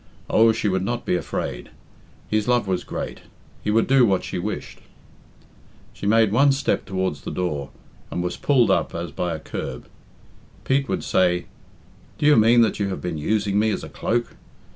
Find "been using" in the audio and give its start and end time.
12.99-13.59